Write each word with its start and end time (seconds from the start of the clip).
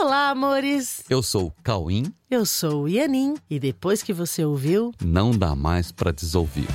Olá, 0.00 0.30
amores! 0.30 1.02
Eu 1.10 1.22
sou 1.22 1.46
o 1.48 1.52
Cauim. 1.62 2.04
Eu 2.30 2.46
sou 2.46 2.84
o 2.84 2.88
Ianin 2.88 3.34
e 3.50 3.58
depois 3.58 4.02
que 4.02 4.12
você 4.12 4.44
ouviu, 4.44 4.92
Não 5.04 5.32
dá 5.32 5.56
mais 5.56 5.90
pra 5.90 6.12
desouvir. 6.12 6.68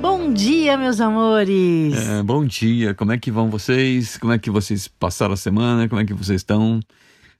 bom 0.00 0.32
dia, 0.32 0.76
meus 0.76 1.00
amores! 1.00 1.94
É, 1.94 2.22
bom 2.22 2.44
dia, 2.44 2.94
como 2.94 3.12
é 3.12 3.18
que 3.18 3.30
vão 3.30 3.48
vocês? 3.48 4.16
Como 4.18 4.32
é 4.32 4.38
que 4.38 4.50
vocês 4.50 4.88
passaram 4.88 5.34
a 5.34 5.36
semana? 5.36 5.88
Como 5.88 6.00
é 6.00 6.04
que 6.04 6.14
vocês 6.14 6.40
estão? 6.40 6.80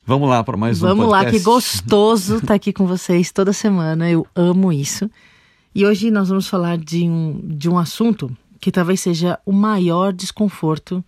Vamos 0.07 0.29
lá 0.29 0.45
para 0.45 0.57
mais 0.57 0.81
um 0.83 0.87
Vamos 0.87 1.09
lá, 1.09 1.19
podcast. 1.25 1.39
que 1.39 1.45
gostoso 1.45 2.37
estar 2.37 2.55
aqui 2.55 2.73
com 2.73 2.87
vocês 2.87 3.33
toda 3.33 3.53
semana. 3.53 4.09
Eu 4.09 4.25
amo 4.37 4.73
isso. 4.73 5.11
E 5.75 5.85
hoje 5.85 6.11
nós 6.11 6.29
vamos 6.29 6.47
falar 6.47 6.79
de 6.79 7.03
um, 7.09 7.41
de 7.43 7.69
um 7.69 7.79
assunto 7.79 8.31
que 8.61 8.71
talvez 8.71 9.01
seja 9.01 9.39
o 9.45 9.53
maior 9.53 10.13
desconforto 10.13 11.05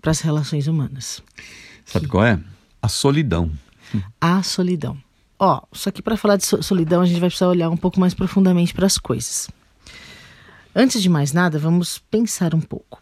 para 0.00 0.10
as 0.10 0.20
relações 0.20 0.66
humanas: 0.66 1.22
Sabe 1.84 2.06
qual 2.06 2.24
é? 2.24 2.38
A 2.82 2.88
solidão. 2.88 3.50
a 4.20 4.42
solidão. 4.42 4.96
Ó, 5.38 5.62
só 5.72 5.90
que 5.90 6.02
para 6.02 6.16
falar 6.16 6.36
de 6.36 6.44
so- 6.46 6.62
solidão, 6.62 7.00
a 7.00 7.06
gente 7.06 7.20
vai 7.20 7.28
precisar 7.28 7.48
olhar 7.48 7.70
um 7.70 7.76
pouco 7.76 7.98
mais 8.00 8.12
profundamente 8.14 8.74
para 8.74 8.86
as 8.86 8.98
coisas. 8.98 9.48
Antes 10.74 11.00
de 11.02 11.08
mais 11.08 11.32
nada, 11.32 11.58
vamos 11.58 11.98
pensar 12.10 12.54
um 12.54 12.60
pouco. 12.60 13.00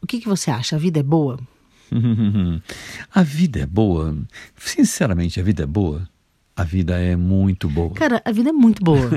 O 0.00 0.06
que, 0.06 0.20
que 0.20 0.28
você 0.28 0.50
acha? 0.50 0.76
A 0.76 0.78
vida 0.78 1.00
é 1.00 1.02
boa? 1.02 1.38
a 3.14 3.22
vida 3.22 3.60
é 3.60 3.66
boa. 3.66 4.16
Sinceramente, 4.56 5.40
a 5.40 5.42
vida 5.42 5.62
é 5.62 5.66
boa. 5.66 6.08
A 6.56 6.62
vida 6.62 6.96
é 7.00 7.16
muito 7.16 7.68
boa. 7.68 7.92
Cara, 7.94 8.22
a 8.24 8.30
vida 8.30 8.50
é 8.50 8.52
muito 8.52 8.82
boa. 8.82 9.10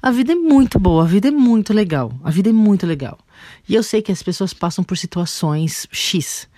a 0.00 0.10
vida 0.10 0.32
é 0.32 0.34
muito 0.34 0.78
boa, 0.78 1.04
a 1.04 1.06
vida 1.06 1.28
é 1.28 1.30
muito 1.30 1.74
legal. 1.74 2.10
A 2.24 2.30
vida 2.30 2.48
é 2.48 2.52
muito 2.52 2.86
legal. 2.86 3.18
E 3.68 3.74
eu 3.74 3.82
sei 3.82 4.00
que 4.00 4.10
as 4.10 4.22
pessoas 4.22 4.54
passam 4.54 4.82
por 4.82 4.96
situações 4.96 5.86
X, 5.92 6.48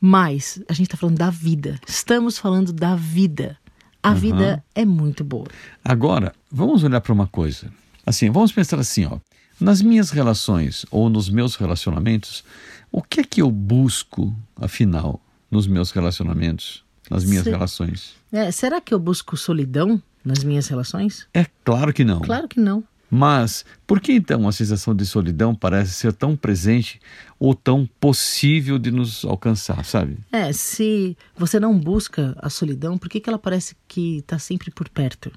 mas 0.00 0.60
a 0.68 0.72
gente 0.72 0.88
tá 0.88 0.96
falando 0.96 1.18
da 1.18 1.30
vida. 1.30 1.78
Estamos 1.86 2.38
falando 2.38 2.72
da 2.72 2.96
vida. 2.96 3.56
A 4.02 4.14
vida 4.14 4.64
é 4.74 4.84
muito 4.84 5.22
boa. 5.22 5.46
Agora, 5.84 6.34
vamos 6.50 6.82
olhar 6.82 7.00
para 7.00 7.12
uma 7.12 7.26
coisa. 7.26 7.70
Assim, 8.04 8.30
vamos 8.30 8.50
pensar 8.50 8.80
assim, 8.80 9.04
ó. 9.04 9.18
Nas 9.60 9.82
minhas 9.82 10.10
relações 10.10 10.86
ou 10.90 11.10
nos 11.10 11.28
meus 11.28 11.54
relacionamentos, 11.54 12.42
o 12.90 13.02
que 13.02 13.20
é 13.20 13.24
que 13.24 13.42
eu 13.42 13.50
busco, 13.50 14.34
afinal, 14.56 15.20
nos 15.50 15.66
meus 15.66 15.90
relacionamentos, 15.90 16.82
nas 17.10 17.24
minhas 17.24 17.44
Sim. 17.44 17.50
relações? 17.50 18.14
É, 18.32 18.50
será 18.50 18.80
que 18.80 18.94
eu 18.94 18.98
busco 18.98 19.36
solidão 19.36 20.00
nas 20.24 20.44
minhas 20.44 20.68
relações? 20.68 21.26
É 21.34 21.44
claro 21.64 21.92
que 21.92 22.04
não. 22.04 22.20
Claro 22.20 22.46
que 22.46 22.60
não. 22.60 22.84
Mas 23.10 23.64
por 23.88 24.00
que 24.00 24.12
então 24.12 24.46
a 24.46 24.52
sensação 24.52 24.94
de 24.94 25.04
solidão 25.04 25.52
parece 25.52 25.92
ser 25.94 26.12
tão 26.12 26.36
presente 26.36 27.00
ou 27.40 27.54
tão 27.54 27.88
possível 27.98 28.78
de 28.78 28.92
nos 28.92 29.24
alcançar, 29.24 29.84
sabe? 29.84 30.16
É, 30.30 30.52
se 30.52 31.16
você 31.36 31.58
não 31.58 31.76
busca 31.76 32.36
a 32.38 32.48
solidão, 32.48 32.96
por 32.96 33.08
que, 33.08 33.18
que 33.18 33.28
ela 33.28 33.38
parece 33.38 33.74
que 33.88 34.18
está 34.18 34.38
sempre 34.38 34.70
por 34.70 34.88
perto? 34.88 35.32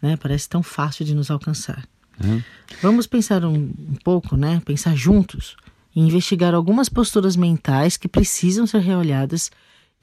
Né? 0.00 0.16
Parece 0.16 0.48
tão 0.48 0.64
fácil 0.64 1.04
de 1.04 1.14
nos 1.14 1.30
alcançar. 1.30 1.86
Uhum. 2.22 2.42
Vamos 2.82 3.06
pensar 3.06 3.44
um, 3.44 3.54
um 3.54 3.96
pouco, 4.02 4.36
né? 4.36 4.60
Pensar 4.64 4.96
juntos 4.96 5.56
e 5.94 6.00
investigar 6.00 6.54
algumas 6.54 6.88
posturas 6.88 7.36
mentais 7.36 7.96
que 7.96 8.08
precisam 8.08 8.66
ser 8.66 8.80
reolhadas 8.80 9.50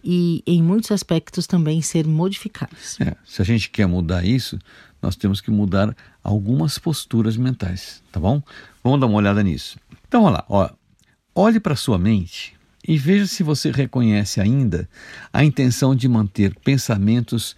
e, 0.04 0.44
em 0.46 0.62
muitos 0.62 0.92
aspectos, 0.92 1.48
também 1.48 1.82
ser 1.82 2.08
modificadas. 2.08 3.00
É, 3.00 3.16
se 3.26 3.42
a 3.42 3.46
gente 3.46 3.70
quer 3.70 3.86
mudar 3.88 4.26
isso, 4.26 4.58
nós 5.02 5.16
temos 5.16 5.42
que 5.42 5.52
mudar 5.52 5.96
algumas 6.24 6.78
posturas 6.78 7.38
mentais, 7.38 8.04
tá 8.12 8.20
bom? 8.20 8.42
Vamos 8.84 9.00
dar 9.00 9.08
uma 9.08 9.18
olhada 9.18 9.44
nisso. 9.44 9.78
Então, 10.08 10.24
olha 10.24 10.34
lá, 10.34 10.46
ó, 10.50 10.70
olhe 11.36 11.60
para 11.60 11.76
sua 11.76 11.98
mente 11.98 12.56
e 12.88 12.98
veja 12.98 13.28
se 13.28 13.44
você 13.44 13.72
reconhece 13.72 14.42
ainda 14.42 14.90
a 15.32 15.44
intenção 15.44 15.96
de 15.96 16.08
manter 16.08 16.56
pensamentos 16.56 17.56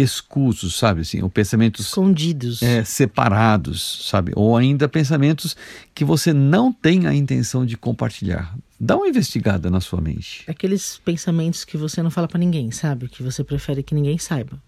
escusos, 0.00 0.76
sabe 0.76 1.00
assim, 1.02 1.22
ou 1.22 1.28
pensamentos 1.28 1.86
Escondidos. 1.86 2.62
é, 2.62 2.84
separados, 2.84 4.06
sabe? 4.08 4.32
Ou 4.36 4.56
ainda 4.56 4.88
pensamentos 4.88 5.56
que 5.94 6.04
você 6.04 6.32
não 6.32 6.72
tem 6.72 7.06
a 7.06 7.14
intenção 7.14 7.66
de 7.66 7.76
compartilhar. 7.76 8.56
Dá 8.78 8.96
uma 8.96 9.08
investigada 9.08 9.68
na 9.70 9.80
sua 9.80 10.00
mente. 10.00 10.44
Aqueles 10.46 10.98
pensamentos 11.04 11.64
que 11.64 11.76
você 11.76 12.02
não 12.02 12.10
fala 12.10 12.28
pra 12.28 12.38
ninguém, 12.38 12.70
sabe? 12.70 13.08
Que 13.08 13.22
você 13.22 13.42
prefere 13.42 13.82
que 13.82 13.94
ninguém 13.94 14.18
saiba. 14.18 14.62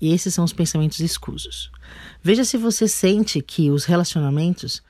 E 0.00 0.12
esses 0.12 0.34
são 0.34 0.44
os 0.44 0.52
pensamentos 0.52 0.98
escusos. 0.98 1.70
Veja 2.22 2.44
se 2.44 2.56
você 2.56 2.88
sente 2.88 3.40
que 3.40 3.70
os 3.70 3.84
relacionamentos 3.84 4.82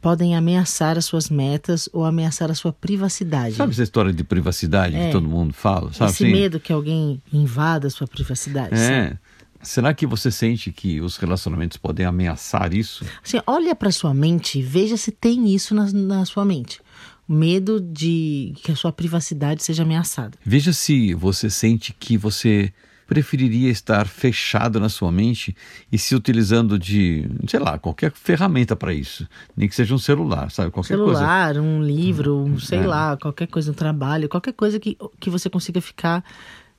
podem 0.00 0.36
ameaçar 0.36 0.96
as 0.98 1.04
suas 1.04 1.28
metas 1.28 1.88
ou 1.92 2.04
ameaçar 2.04 2.50
a 2.50 2.54
sua 2.54 2.72
privacidade. 2.72 3.56
Sabe 3.56 3.72
essa 3.72 3.82
história 3.82 4.12
de 4.12 4.22
privacidade 4.22 4.94
É. 4.96 5.06
que 5.06 5.12
todo 5.12 5.28
mundo 5.28 5.52
fala? 5.52 5.92
Sabe 5.92 6.10
Esse 6.12 6.24
assim? 6.24 6.32
medo 6.32 6.60
que 6.60 6.72
alguém 6.72 7.20
invada 7.32 7.86
a 7.88 7.90
sua 7.90 8.06
privacidade. 8.06 8.74
É. 8.74 9.16
Será 9.62 9.92
que 9.92 10.06
você 10.06 10.30
sente 10.30 10.70
que 10.70 11.00
os 11.00 11.16
relacionamentos 11.16 11.76
podem 11.76 12.06
ameaçar 12.06 12.72
isso? 12.72 13.04
Assim, 13.24 13.40
olha 13.46 13.74
para 13.74 13.90
sua 13.90 14.14
mente 14.14 14.60
e 14.60 14.62
veja 14.62 14.96
se 14.96 15.10
tem 15.10 15.52
isso 15.52 15.74
na, 15.74 15.90
na 15.92 16.24
sua 16.24 16.44
mente. 16.44 16.80
O 17.28 17.32
medo 17.32 17.80
de 17.80 18.52
que 18.62 18.70
a 18.70 18.76
sua 18.76 18.92
privacidade 18.92 19.64
seja 19.64 19.82
ameaçada. 19.82 20.38
Veja 20.44 20.72
se 20.72 21.12
você 21.14 21.50
sente 21.50 21.92
que 21.98 22.16
você 22.16 22.72
preferiria 23.06 23.70
estar 23.70 24.06
fechado 24.06 24.80
na 24.80 24.88
sua 24.88 25.12
mente 25.12 25.56
e 25.92 25.96
se 25.98 26.14
utilizando 26.14 26.78
de, 26.78 27.28
sei 27.46 27.60
lá, 27.60 27.78
qualquer 27.78 28.12
ferramenta 28.12 28.74
para 28.74 28.92
isso. 28.92 29.26
Nem 29.56 29.68
que 29.68 29.74
seja 29.74 29.94
um 29.94 29.98
celular, 29.98 30.50
sabe? 30.50 30.70
Qualquer 30.70 30.96
coisa. 30.96 31.14
celular, 31.20 31.56
um 31.58 31.82
livro, 31.82 32.36
um, 32.36 32.58
sei 32.58 32.80
É. 32.80 32.86
lá, 32.86 33.16
qualquer 33.16 33.46
coisa, 33.46 33.70
um 33.70 33.74
trabalho, 33.74 34.28
qualquer 34.28 34.52
coisa 34.52 34.80
que, 34.80 34.96
que 35.20 35.30
você 35.30 35.48
consiga 35.48 35.80
ficar 35.80 36.24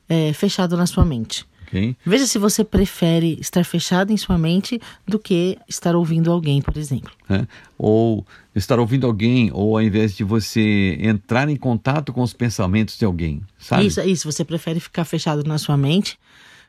é, 0.10 0.34
fechado 0.34 0.76
na 0.78 0.86
sua 0.86 1.06
mente. 1.06 1.46
Ok? 1.68 1.96
Veja 2.06 2.26
se 2.26 2.40
você 2.40 2.64
prefere 2.64 3.38
estar 3.40 3.64
fechado 3.66 4.12
em 4.12 4.18
sua 4.18 4.38
mente 4.38 4.80
do 5.06 5.20
que 5.20 5.58
estar 5.68 5.96
ouvindo 5.96 6.32
alguém, 6.32 6.62
por 6.62 6.78
exemplo. 6.78 7.12
né? 7.28 7.48
Ou 7.78 8.26
estar 8.56 8.80
ouvindo 8.80 9.06
alguém, 9.06 9.52
ou 9.54 9.78
ao 9.78 9.84
invés 9.84 10.16
de 10.16 10.24
você 10.24 10.98
entrar 11.00 11.50
em 11.50 11.56
contato 11.56 12.14
com 12.14 12.22
os 12.22 12.34
pensamentos 12.34 12.98
de 12.98 13.06
alguém, 13.06 13.42
sabe? 13.60 13.86
Isso, 13.86 14.02
isso. 14.02 14.32
Você 14.32 14.44
prefere 14.44 14.80
ficar 14.80 15.06
fechado 15.06 15.44
na 15.44 15.58
sua 15.58 15.78
mente, 15.78 16.18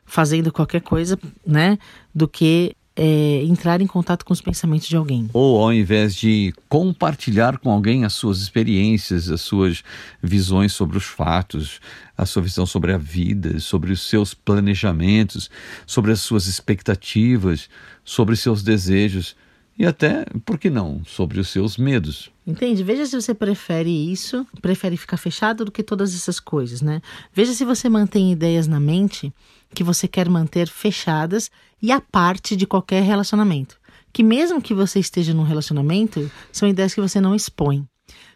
fazendo 0.05 0.51
qualquer 0.51 0.81
coisa, 0.81 1.17
né? 1.45 1.77
Do 2.13 2.27
que 2.27 2.75
é, 3.01 3.45
entrar 3.45 3.79
em 3.79 3.87
contato 3.87 4.25
com 4.25 4.33
os 4.33 4.41
pensamentos 4.41 4.89
de 4.89 4.97
alguém. 4.97 5.29
Ou 5.31 5.63
ao 5.63 5.71
invés 5.71 6.13
de 6.13 6.53
compartilhar 6.67 7.57
com 7.57 7.71
alguém 7.71 8.03
as 8.03 8.11
suas 8.11 8.41
experiências, 8.41 9.29
as 9.29 9.39
suas 9.39 9.81
visões 10.21 10.73
sobre 10.73 10.97
os 10.97 11.05
fatos, 11.05 11.79
a 12.17 12.25
sua 12.25 12.41
visão 12.41 12.65
sobre 12.65 12.91
a 12.91 12.97
vida, 12.97 13.57
sobre 13.61 13.93
os 13.93 14.01
seus 14.01 14.33
planejamentos, 14.33 15.49
sobre 15.87 16.11
as 16.11 16.19
suas 16.19 16.47
expectativas, 16.47 17.69
sobre 18.03 18.33
os 18.33 18.41
seus 18.41 18.61
desejos 18.61 19.33
e 19.77 19.85
até, 19.85 20.25
por 20.45 20.59
que 20.59 20.69
não, 20.69 21.01
sobre 21.05 21.39
os 21.39 21.47
seus 21.47 21.77
medos. 21.77 22.29
Entende? 22.45 22.83
Veja 22.83 23.05
se 23.05 23.15
você 23.15 23.33
prefere 23.33 24.11
isso, 24.11 24.45
prefere 24.61 24.97
ficar 24.97 25.15
fechado 25.15 25.63
do 25.63 25.71
que 25.71 25.81
todas 25.81 26.13
essas 26.13 26.37
coisas, 26.37 26.81
né? 26.81 27.01
Veja 27.33 27.53
se 27.53 27.63
você 27.63 27.87
mantém 27.87 28.33
ideias 28.33 28.67
na 28.67 28.77
mente 28.77 29.33
que 29.73 29.83
você 29.83 30.07
quer 30.07 30.29
manter 30.29 30.67
fechadas 30.67 31.49
e 31.81 31.91
à 31.91 32.01
parte 32.01 32.55
de 32.55 32.65
qualquer 32.65 33.03
relacionamento. 33.03 33.79
Que 34.11 34.23
mesmo 34.23 34.61
que 34.61 34.73
você 34.73 34.99
esteja 34.99 35.33
num 35.33 35.43
relacionamento, 35.43 36.29
são 36.51 36.67
ideias 36.67 36.93
que 36.93 37.01
você 37.01 37.21
não 37.21 37.35
expõe. 37.35 37.87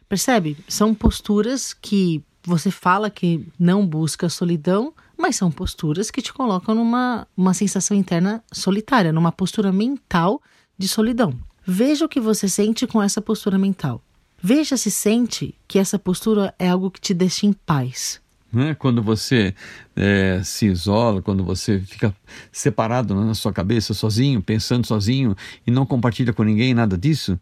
Percebe? 0.08 0.58
São 0.68 0.94
posturas 0.94 1.74
que 1.74 2.24
você 2.44 2.70
fala 2.70 3.10
que 3.10 3.48
não 3.58 3.86
busca 3.88 4.30
solidão, 4.30 4.94
mas 5.18 5.36
são 5.36 5.50
posturas 5.50 6.12
que 6.12 6.22
te 6.22 6.34
colocam 6.34 6.76
numa 6.76 7.28
uma 7.36 7.54
sensação 7.54 7.96
interna 7.96 8.44
solitária, 8.52 9.14
numa 9.14 9.32
postura 9.32 9.72
mental 9.72 10.42
de 10.78 10.88
solidão. 10.88 11.34
Veja 11.66 12.06
o 12.06 12.10
que 12.10 12.20
você 12.20 12.48
sente 12.48 12.86
com 12.86 13.02
essa 13.02 13.22
postura 13.22 13.58
mental. 13.58 14.04
Veja 14.42 14.76
se 14.76 14.92
sente 14.92 15.56
que 15.68 15.80
essa 15.80 15.98
postura 15.98 16.54
é 16.60 16.70
algo 16.70 16.92
que 16.92 17.00
te 17.00 17.14
deixa 17.14 17.46
em 17.46 17.54
paz. 17.54 18.22
Né? 18.53 18.75
Quando 18.75 19.01
você 19.01 19.54
eh, 19.95 20.42
se 20.44 20.68
isola, 20.68 21.22
quando 21.22 21.44
você 21.44 21.80
fica 21.80 22.16
separado 22.51 23.16
né, 23.16 23.25
na 23.25 23.33
sua 23.33 23.51
cabeça, 23.51 23.94
sozinho, 23.94 24.42
pensando 24.42 24.86
sozinho 24.86 25.36
e 25.66 25.72
não 25.72 25.86
compartilha 25.86 26.31
com 26.31 26.44
ninguém 26.44 26.74
nada 26.74 26.98
disso, 26.98 27.39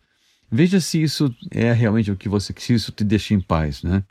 veja 0.50 0.80
se 0.80 1.02
isso 1.02 1.34
é 1.52 1.72
realmente 1.74 2.12
o 2.12 2.16
que 2.16 2.30
você, 2.30 2.54
se 2.58 2.74
isso 2.74 2.92
te 2.92 3.04
deixa 3.04 3.34
em 3.34 3.40
paz, 3.40 3.84
né? 3.84 4.04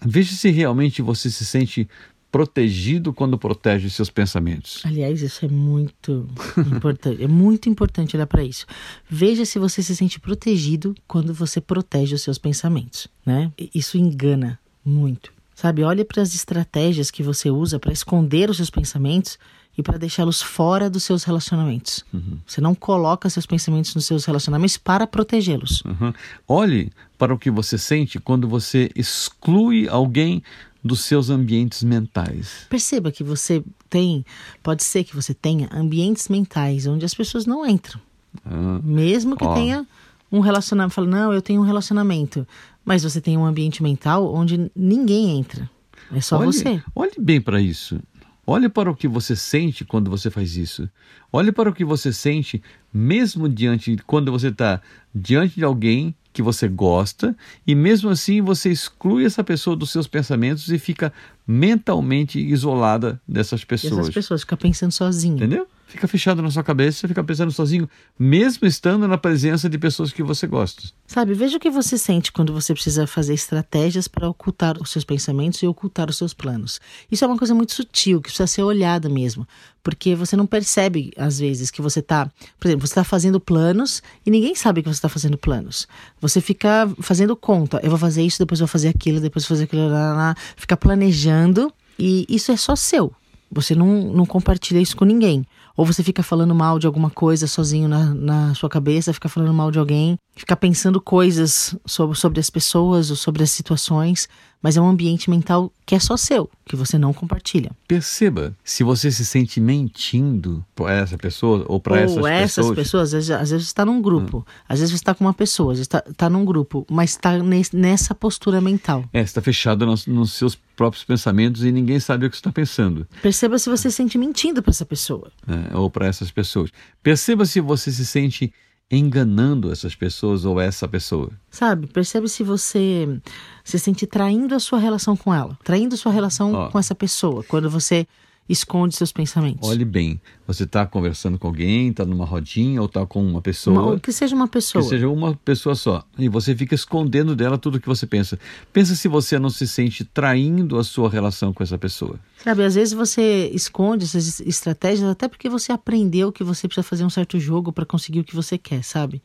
Veja 0.00 0.32
se 0.32 0.48
realmente 0.50 1.02
você 1.02 1.28
se 1.30 1.44
sente 1.44 1.88
protegido 2.30 3.12
quando 3.12 3.38
protege 3.38 3.88
seus 3.90 4.10
pensamentos. 4.10 4.82
Aliás, 4.84 5.22
isso 5.22 5.44
é 5.44 5.48
muito 5.48 6.28
importante. 6.58 7.22
É 7.22 7.28
muito 7.28 7.68
importante 7.68 8.16
olhar 8.16 8.26
para 8.26 8.44
isso. 8.44 8.66
Veja 9.08 9.44
se 9.44 9.58
você 9.58 9.82
se 9.82 9.96
sente 9.96 10.20
protegido 10.20 10.94
quando 11.06 11.32
você 11.32 11.60
protege 11.60 12.14
os 12.14 12.22
seus 12.22 12.38
pensamentos, 12.38 13.08
né? 13.24 13.50
Isso 13.74 13.96
engana 13.96 14.58
muito. 14.84 15.32
Sabe, 15.60 15.82
olhe 15.82 16.04
para 16.04 16.22
as 16.22 16.36
estratégias 16.36 17.10
que 17.10 17.20
você 17.20 17.50
usa 17.50 17.80
para 17.80 17.92
esconder 17.92 18.48
os 18.48 18.58
seus 18.58 18.70
pensamentos 18.70 19.36
e 19.76 19.82
para 19.82 19.98
deixá-los 19.98 20.40
fora 20.40 20.88
dos 20.88 21.02
seus 21.02 21.24
relacionamentos. 21.24 22.04
Você 22.46 22.60
não 22.60 22.76
coloca 22.76 23.28
seus 23.28 23.44
pensamentos 23.44 23.92
nos 23.92 24.06
seus 24.06 24.24
relacionamentos 24.24 24.76
para 24.76 25.04
protegê-los. 25.04 25.82
Uhum. 25.84 26.14
Olhe 26.46 26.92
para 27.18 27.34
o 27.34 27.38
que 27.38 27.50
você 27.50 27.76
sente 27.76 28.20
quando 28.20 28.46
você 28.46 28.88
exclui 28.94 29.88
alguém 29.88 30.44
dos 30.84 31.00
seus 31.00 31.28
ambientes 31.28 31.82
mentais. 31.82 32.64
Perceba 32.70 33.10
que 33.10 33.24
você 33.24 33.60
tem, 33.90 34.24
pode 34.62 34.84
ser 34.84 35.02
que 35.02 35.16
você 35.16 35.34
tenha 35.34 35.68
ambientes 35.72 36.28
mentais 36.28 36.86
onde 36.86 37.04
as 37.04 37.14
pessoas 37.14 37.46
não 37.46 37.66
entram. 37.66 38.00
Ah, 38.46 38.78
Mesmo 38.80 39.36
que 39.36 39.44
Ó. 39.44 39.54
tenha 39.54 39.84
um 40.30 40.38
relacionamento, 40.38 40.94
fala, 40.94 41.08
não, 41.08 41.32
eu 41.32 41.42
tenho 41.42 41.60
um 41.60 41.64
relacionamento, 41.64 42.46
mas 42.88 43.02
você 43.02 43.20
tem 43.20 43.36
um 43.36 43.44
ambiente 43.44 43.82
mental 43.82 44.34
onde 44.34 44.70
ninguém 44.74 45.38
entra. 45.38 45.68
É 46.10 46.22
só 46.22 46.38
olhe, 46.38 46.46
você. 46.46 46.82
Olhe 46.94 47.12
bem 47.18 47.38
para 47.38 47.60
isso. 47.60 48.00
Olhe 48.46 48.66
para 48.66 48.90
o 48.90 48.96
que 48.96 49.06
você 49.06 49.36
sente 49.36 49.84
quando 49.84 50.10
você 50.10 50.30
faz 50.30 50.56
isso. 50.56 50.88
Olhe 51.30 51.52
para 51.52 51.68
o 51.68 51.74
que 51.74 51.84
você 51.84 52.14
sente 52.14 52.62
mesmo 52.90 53.46
diante 53.46 53.94
quando 54.06 54.32
você 54.32 54.48
está 54.48 54.80
diante 55.14 55.56
de 55.56 55.64
alguém 55.64 56.14
que 56.32 56.40
você 56.40 56.66
gosta 56.66 57.36
e 57.66 57.74
mesmo 57.74 58.08
assim 58.08 58.40
você 58.40 58.70
exclui 58.70 59.26
essa 59.26 59.44
pessoa 59.44 59.76
dos 59.76 59.90
seus 59.90 60.06
pensamentos 60.06 60.70
e 60.70 60.78
fica 60.78 61.12
mentalmente 61.46 62.40
isolada 62.40 63.20
dessas 63.28 63.64
pessoas. 63.64 63.98
essas 63.98 64.14
pessoas 64.14 64.40
ficam 64.40 64.56
pensando 64.56 64.92
sozinho. 64.92 65.36
Entendeu? 65.36 65.68
Fica 65.88 66.06
fechado 66.06 66.42
na 66.42 66.50
sua 66.50 66.62
cabeça, 66.62 67.08
fica 67.08 67.24
pensando 67.24 67.50
sozinho, 67.50 67.88
mesmo 68.18 68.68
estando 68.68 69.08
na 69.08 69.16
presença 69.16 69.70
de 69.70 69.78
pessoas 69.78 70.12
que 70.12 70.22
você 70.22 70.46
gosta. 70.46 70.82
Sabe, 71.06 71.32
veja 71.32 71.56
o 71.56 71.60
que 71.60 71.70
você 71.70 71.96
sente 71.96 72.30
quando 72.30 72.52
você 72.52 72.74
precisa 72.74 73.06
fazer 73.06 73.32
estratégias 73.32 74.06
para 74.06 74.28
ocultar 74.28 74.76
os 74.82 74.90
seus 74.90 75.02
pensamentos 75.02 75.62
e 75.62 75.66
ocultar 75.66 76.10
os 76.10 76.18
seus 76.18 76.34
planos. 76.34 76.78
Isso 77.10 77.24
é 77.24 77.26
uma 77.26 77.38
coisa 77.38 77.54
muito 77.54 77.72
sutil, 77.72 78.20
que 78.20 78.28
precisa 78.28 78.46
ser 78.46 78.62
olhada 78.62 79.08
mesmo. 79.08 79.48
Porque 79.82 80.14
você 80.14 80.36
não 80.36 80.44
percebe, 80.44 81.10
às 81.16 81.38
vezes, 81.38 81.70
que 81.70 81.80
você 81.80 82.00
está. 82.00 82.30
Por 82.60 82.68
exemplo, 82.68 82.86
você 82.86 82.92
está 82.92 83.04
fazendo 83.04 83.40
planos 83.40 84.02
e 84.26 84.30
ninguém 84.30 84.54
sabe 84.54 84.82
que 84.82 84.88
você 84.90 84.98
está 84.98 85.08
fazendo 85.08 85.38
planos. 85.38 85.88
Você 86.20 86.42
fica 86.42 86.86
fazendo 87.00 87.34
conta. 87.34 87.80
Eu 87.82 87.88
vou 87.88 87.98
fazer 87.98 88.22
isso, 88.22 88.38
depois 88.38 88.60
vou 88.60 88.68
fazer 88.68 88.88
aquilo, 88.88 89.20
depois 89.20 89.46
vou 89.46 89.56
fazer 89.56 89.64
aquilo, 89.64 89.88
lá, 89.88 90.10
lá, 90.10 90.14
lá. 90.14 90.36
fica 90.54 90.76
planejando 90.76 91.72
e 91.98 92.26
isso 92.28 92.52
é 92.52 92.58
só 92.58 92.76
seu. 92.76 93.10
Você 93.50 93.74
não, 93.74 94.12
não 94.12 94.26
compartilha 94.26 94.78
isso 94.78 94.94
com 94.94 95.06
ninguém. 95.06 95.46
Ou 95.78 95.86
você 95.86 96.02
fica 96.02 96.24
falando 96.24 96.52
mal 96.56 96.76
de 96.76 96.88
alguma 96.88 97.08
coisa 97.08 97.46
sozinho 97.46 97.88
na, 97.88 98.12
na 98.12 98.52
sua 98.56 98.68
cabeça, 98.68 99.12
fica 99.12 99.28
falando 99.28 99.54
mal 99.54 99.70
de 99.70 99.78
alguém, 99.78 100.18
fica 100.34 100.56
pensando 100.56 101.00
coisas 101.00 101.72
sobre, 101.86 102.18
sobre 102.18 102.40
as 102.40 102.50
pessoas 102.50 103.10
ou 103.10 103.16
sobre 103.16 103.44
as 103.44 103.52
situações, 103.52 104.28
mas 104.62 104.76
é 104.76 104.80
um 104.80 104.88
ambiente 104.88 105.30
mental 105.30 105.72
que 105.86 105.94
é 105.94 105.98
só 105.98 106.16
seu, 106.16 106.50
que 106.66 106.76
você 106.76 106.98
não 106.98 107.12
compartilha. 107.12 107.70
Perceba 107.86 108.54
se 108.62 108.84
você 108.84 109.10
se 109.10 109.24
sente 109.24 109.60
mentindo 109.60 110.64
para 110.74 110.92
essa 110.92 111.16
pessoa 111.16 111.64
ou 111.68 111.80
para 111.80 112.00
essas 112.00 112.16
ou 112.16 112.26
essas 112.26 112.54
pessoas. 112.56 112.76
pessoas, 112.76 113.02
às 113.02 113.12
vezes, 113.12 113.30
às 113.30 113.50
vezes 113.50 113.66
você 113.66 113.70
está 113.70 113.84
num 113.84 114.02
grupo, 114.02 114.46
às 114.68 114.80
vezes 114.80 114.92
você 114.92 114.96
está 114.96 115.14
com 115.14 115.24
uma 115.24 115.34
pessoa, 115.34 115.72
às 115.72 115.78
vezes 115.78 115.86
está 115.86 116.00
tá 116.00 116.28
num 116.28 116.44
grupo, 116.44 116.86
mas 116.90 117.10
está 117.10 117.32
nessa 117.72 118.14
postura 118.14 118.60
mental. 118.60 119.04
É, 119.12 119.20
está 119.20 119.40
fechado 119.40 119.86
nos, 119.86 120.06
nos 120.06 120.32
seus 120.32 120.54
próprios 120.76 121.04
pensamentos 121.04 121.64
e 121.64 121.72
ninguém 121.72 121.98
sabe 121.98 122.26
o 122.26 122.30
que 122.30 122.36
você 122.36 122.40
está 122.40 122.52
pensando, 122.52 123.06
Perceba 123.22 123.58
se 123.58 123.68
você 123.68 123.90
se 123.90 123.96
sente 123.96 124.18
mentindo 124.18 124.62
para 124.62 124.70
essa 124.70 124.84
pessoa. 124.84 125.32
né, 125.46 125.70
ou 125.72 125.90
para 125.90 126.06
essas 126.06 126.30
pessoas. 126.30 126.70
Perceba 127.02 127.46
se 127.46 127.60
você 127.60 127.90
se 127.90 128.06
sente 128.06 128.52
enganando 128.90 129.70
essas 129.70 129.94
pessoas 129.94 130.44
ou 130.44 130.60
essa 130.60 130.88
pessoa. 130.88 131.30
Sabe? 131.50 131.86
Percebe 131.86 132.28
se 132.28 132.42
você 132.42 133.20
se 133.62 133.78
sente 133.78 134.06
traindo 134.06 134.54
a 134.54 134.60
sua 134.60 134.78
relação 134.78 135.16
com 135.16 135.34
ela, 135.34 135.58
traindo 135.62 135.94
a 135.94 135.98
sua 135.98 136.12
relação 136.12 136.52
Ó. 136.54 136.70
com 136.70 136.78
essa 136.78 136.94
pessoa, 136.94 137.44
quando 137.44 137.68
você 137.68 138.06
esconde 138.48 138.94
seus 138.96 139.12
pensamentos. 139.12 139.68
Olhe 139.68 139.84
bem, 139.84 140.20
você 140.46 140.64
está 140.64 140.86
conversando 140.86 141.38
com 141.38 141.46
alguém, 141.46 141.88
está 141.90 142.04
numa 142.04 142.24
rodinha 142.24 142.80
ou 142.80 142.86
está 142.86 143.04
com 143.04 143.22
uma 143.22 143.42
pessoa. 143.42 143.82
Uma- 143.92 144.00
que 144.00 144.10
seja 144.12 144.34
uma 144.34 144.48
pessoa. 144.48 144.82
Que 144.82 144.88
seja 144.88 145.08
uma 145.08 145.34
pessoa 145.34 145.74
só. 145.74 146.02
E 146.18 146.28
você 146.28 146.56
fica 146.56 146.74
escondendo 146.74 147.36
dela 147.36 147.58
tudo 147.58 147.76
o 147.76 147.80
que 147.80 147.86
você 147.86 148.06
pensa. 148.06 148.38
Pensa 148.72 148.94
se 148.94 149.06
você 149.08 149.38
não 149.38 149.50
se 149.50 149.66
sente 149.68 150.04
traindo 150.04 150.78
a 150.78 150.84
sua 150.84 151.10
relação 151.10 151.52
com 151.52 151.62
essa 151.62 151.76
pessoa. 151.76 152.18
Sabe, 152.42 152.64
às 152.64 152.74
vezes 152.74 152.94
você 152.94 153.50
esconde 153.52 154.04
essas 154.04 154.40
estratégias 154.40 155.08
até 155.10 155.28
porque 155.28 155.48
você 155.48 155.70
aprendeu 155.72 156.32
que 156.32 156.42
você 156.42 156.66
precisa 156.66 156.82
fazer 156.82 157.04
um 157.04 157.10
certo 157.10 157.38
jogo 157.38 157.72
para 157.72 157.84
conseguir 157.84 158.20
o 158.20 158.24
que 158.24 158.34
você 158.34 158.56
quer, 158.56 158.82
sabe? 158.82 159.22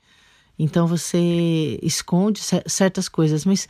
Então 0.59 0.85
você 0.85 1.79
esconde 1.81 2.39
cer- 2.39 2.63
certas 2.67 3.07
coisas, 3.09 3.45
mas 3.45 3.67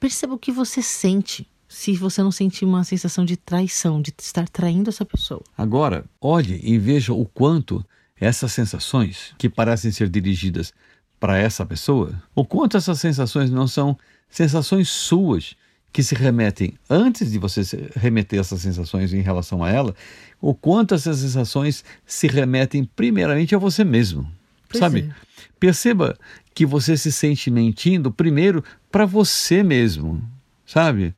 perceba 0.00 0.34
o 0.34 0.38
que 0.38 0.50
você 0.50 0.82
sente. 0.82 1.46
Se 1.78 1.94
você 1.94 2.22
não 2.22 2.32
sentir 2.32 2.64
uma 2.64 2.82
sensação 2.84 3.22
de 3.22 3.36
traição, 3.36 4.00
de 4.00 4.10
estar 4.18 4.48
traindo 4.48 4.88
essa 4.88 5.04
pessoa. 5.04 5.42
Agora, 5.58 6.06
olhe 6.18 6.58
e 6.64 6.78
veja 6.78 7.12
o 7.12 7.26
quanto 7.26 7.84
essas 8.18 8.50
sensações 8.52 9.34
que 9.36 9.46
parecem 9.46 9.92
ser 9.92 10.08
dirigidas 10.08 10.72
para 11.20 11.36
essa 11.36 11.66
pessoa, 11.66 12.14
o 12.34 12.46
quanto 12.46 12.78
essas 12.78 12.98
sensações 12.98 13.50
não 13.50 13.68
são 13.68 13.96
sensações 14.30 14.88
suas 14.88 15.54
que 15.92 16.02
se 16.02 16.14
remetem 16.14 16.72
antes 16.88 17.30
de 17.30 17.38
você 17.38 17.60
remeter 17.94 18.40
essas 18.40 18.62
sensações 18.62 19.12
em 19.12 19.20
relação 19.20 19.62
a 19.62 19.70
ela, 19.70 19.94
o 20.40 20.54
quanto 20.54 20.94
essas 20.94 21.18
sensações 21.18 21.84
se 22.06 22.26
remetem 22.26 22.84
primeiramente 22.84 23.54
a 23.54 23.58
você 23.58 23.84
mesmo. 23.84 24.26
Pois 24.66 24.80
Sabe? 24.80 25.00
é. 25.00 25.14
Perceba 25.60 26.18
que 26.54 26.64
você 26.64 26.96
se 26.96 27.12
sente 27.12 27.50
mentindo 27.50 28.10
primeiro 28.10 28.64
para 28.90 29.04
você 29.04 29.62
mesmo, 29.62 30.22
sabe? 30.64 31.14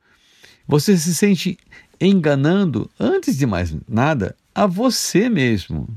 Você 0.68 0.98
se 0.98 1.14
sente 1.14 1.58
enganando, 1.98 2.90
antes 3.00 3.38
de 3.38 3.46
mais 3.46 3.74
nada, 3.88 4.36
a 4.54 4.66
você 4.66 5.30
mesmo. 5.30 5.88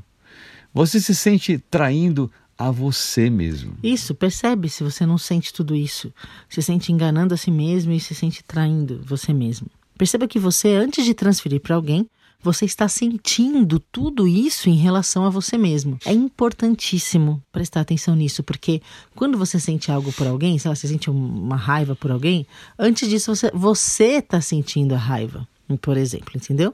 Você 0.73 1.01
se 1.01 1.13
sente 1.13 1.57
traindo 1.69 2.31
a 2.57 2.71
você 2.71 3.29
mesmo. 3.29 3.75
Isso, 3.83 4.15
percebe 4.15 4.69
se 4.69 4.81
você 4.81 5.06
não 5.06 5.18
sente 5.18 5.53
tudo 5.53 5.75
isso. 5.75 6.13
Se 6.47 6.62
sente 6.62 6.89
enganando 6.89 7.33
a 7.33 7.38
si 7.38 7.51
mesmo 7.51 7.91
e 7.91 8.00
se 8.00 8.15
sente 8.15 8.41
traindo 8.45 9.01
você 9.03 9.33
mesmo. 9.33 9.68
Perceba 9.97 10.25
que 10.25 10.39
você, 10.39 10.69
antes 10.69 11.03
de 11.03 11.13
transferir 11.13 11.59
para 11.59 11.75
alguém, 11.75 12.09
você 12.43 12.65
está 12.65 12.88
sentindo 12.88 13.79
tudo 13.79 14.27
isso 14.27 14.69
em 14.69 14.75
relação 14.75 15.25
a 15.25 15.29
você 15.29 15.57
mesmo. 15.57 15.99
É 16.05 16.13
importantíssimo 16.13 17.41
prestar 17.51 17.81
atenção 17.81 18.15
nisso, 18.15 18.43
porque 18.43 18.81
quando 19.15 19.38
você 19.38 19.59
sente 19.59 19.91
algo 19.91 20.11
por 20.13 20.27
alguém, 20.27 20.57
sei 20.57 20.69
lá, 20.69 20.75
você 20.75 20.88
sente 20.88 21.09
uma 21.09 21.55
raiva 21.55 21.95
por 21.95 22.11
alguém, 22.11 22.45
antes 22.77 23.07
disso 23.07 23.35
você 23.35 23.51
você 23.53 24.17
está 24.17 24.41
sentindo 24.41 24.95
a 24.95 24.97
raiva, 24.97 25.47
por 25.81 25.97
exemplo, 25.97 26.31
entendeu? 26.35 26.73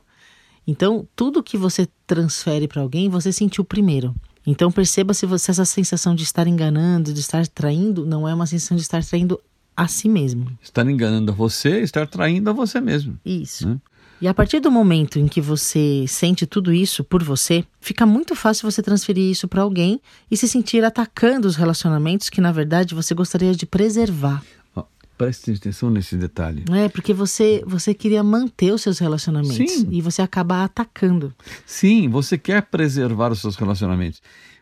Então, 0.65 1.07
tudo 1.15 1.41
que 1.41 1.57
você 1.57 1.87
transfere 2.05 2.67
para 2.67 2.81
alguém, 2.81 3.07
você 3.07 3.31
sentiu 3.31 3.63
primeiro. 3.63 4.13
Então, 4.45 4.71
perceba 4.71 5.13
se 5.13 5.25
você 5.25 5.51
essa 5.51 5.63
sensação 5.63 6.13
de 6.13 6.23
estar 6.23 6.45
enganando, 6.45 7.13
de 7.13 7.19
estar 7.21 7.47
traindo, 7.47 8.05
não 8.05 8.27
é 8.27 8.33
uma 8.33 8.45
sensação 8.45 8.75
de 8.75 8.83
estar 8.83 9.03
traindo 9.03 9.39
a 9.75 9.87
si 9.87 10.09
mesmo. 10.09 10.47
Estar 10.61 10.89
enganando 10.89 11.31
a 11.31 11.35
você, 11.35 11.81
estar 11.81 12.07
traindo 12.07 12.49
a 12.49 12.53
você 12.53 12.81
mesmo. 12.81 13.17
Isso. 13.25 13.67
Né? 13.67 13.79
E 14.19 14.27
a 14.27 14.33
partir 14.33 14.59
do 14.59 14.71
momento 14.71 15.19
em 15.19 15.27
que 15.27 15.39
você 15.39 16.05
sente 16.07 16.47
tudo 16.47 16.73
isso 16.73 17.03
por 17.03 17.23
você, 17.23 17.63
fica 17.79 18.05
muito 18.05 18.35
fácil 18.35 18.69
você 18.69 18.81
transferir 18.81 19.23
isso 19.23 19.47
para 19.47 19.61
alguém 19.61 20.01
e 20.29 20.35
se 20.35 20.47
sentir 20.47 20.83
atacando 20.83 21.47
os 21.47 21.55
relacionamentos 21.55 22.29
que, 22.29 22.41
na 22.41 22.51
verdade, 22.51 22.95
você 22.95 23.13
gostaria 23.13 23.53
de 23.53 23.67
preservar. 23.67 24.43
Ó, 24.75 24.83
preste 25.15 25.51
atenção 25.51 25.91
nesse 25.91 26.17
detalhe. 26.17 26.65
É, 26.71 26.89
porque 26.89 27.13
você, 27.13 27.63
você 27.65 27.93
queria 27.93 28.23
manter 28.23 28.71
os 28.71 28.81
seus 28.81 28.97
relacionamentos 28.97 29.71
Sim. 29.71 29.87
e 29.91 30.01
você 30.01 30.23
acaba 30.23 30.63
atacando. 30.63 31.31
Sim, 31.63 32.09
você 32.09 32.39
quer 32.39 32.63
preservar 32.63 33.31
os 33.31 33.39
seus 33.39 33.55
relacionamentos. 33.55 34.19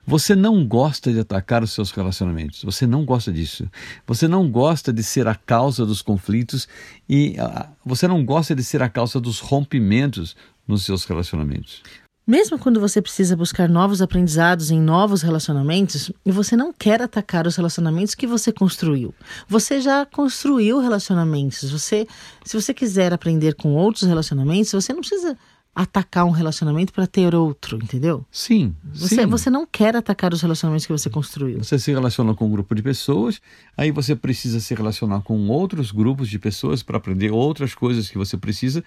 Você 0.08 0.36
não 0.36 0.66
gosta 0.66 1.12
de 1.12 1.20
atacar 1.20 1.64
os 1.64 1.72
seus 1.72 1.92
relacionamentos. 1.92 2.64
Você 2.64 2.86
não 2.86 3.04
gosta 3.04 3.32
disso. 3.32 3.68
Você 4.06 4.28
não 4.28 4.50
gosta 4.50 4.94
de 4.94 5.02
ser 5.02 5.28
a 5.28 5.36
causa 5.36 5.86
dos 5.86 6.02
conflitos 6.02 6.68
e 7.10 7.36
ah, 7.40 7.70
você 7.84 8.08
não 8.08 8.24
gosta 8.24 8.56
de 8.56 8.64
ser 8.64 8.84
a 8.84 8.90
causa 8.90 9.20
dos 9.20 9.40
rompimentos 9.40 10.36
nos 10.68 10.84
seus 10.84 11.06
relacionamentos. 11.06 11.82
Mesmo 12.28 12.58
quando 12.58 12.80
você 12.80 13.00
precisa 13.04 13.38
buscar 13.38 13.70
novos 13.70 14.02
aprendizados 14.02 14.72
em 14.72 14.82
novos 14.82 15.22
relacionamentos, 15.22 16.12
e 16.26 16.32
você 16.32 16.58
não 16.58 16.74
quer 16.74 17.00
atacar 17.00 17.46
os 17.46 17.56
relacionamentos 17.56 18.16
que 18.16 18.26
você 18.26 18.52
construiu. 18.52 19.14
Você 19.48 19.80
já 19.80 20.08
construiu 20.08 20.80
relacionamentos. 20.80 21.70
Você, 21.72 22.08
se 22.44 22.60
você 22.60 22.74
quiser 22.74 23.14
aprender 23.14 23.54
com 23.54 23.76
outros 23.76 24.08
relacionamentos, 24.08 24.72
você 24.72 24.92
não 24.92 25.02
precisa 25.02 25.38
atacar 25.75 26.24
um 26.25 26.32
relacionamento 26.32 26.94
para 26.94 27.05
ter 27.05 27.36
outro, 27.36 27.77
entendeu? 27.77 28.25
Sim, 28.32 28.74
Você, 28.94 29.15
sim. 29.15 29.25
você 29.25 29.50
não 29.50 29.67
quer 29.70 29.94
atacar 29.96 30.34
os 30.34 30.41
relacionamentos 30.41 30.86
que 30.86 30.91
você 30.94 31.10
construiu. 31.10 31.58
Você 31.58 31.77
se 31.77 31.91
relaciona 31.91 32.34
com 32.34 32.46
um 32.48 32.51
grupo 32.51 32.74
de 32.74 32.82
pessoas, 32.82 33.41
aí 33.75 33.91
você 33.91 34.15
precisa 34.15 34.62
se 34.62 34.74
relacionar 34.74 35.20
com 35.22 35.48
outros 35.50 35.91
grupos 35.91 36.29
de 36.29 36.39
pessoas 36.39 36.82
para 36.82 36.98
aprender 36.98 37.29
outras 37.32 37.75
coisas 37.75 38.10
que 38.10 38.17
você 38.17 38.38
precisa, 38.38 38.82